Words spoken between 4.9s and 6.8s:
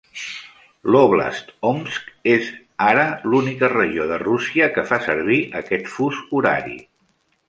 fa servir aquest fus horari.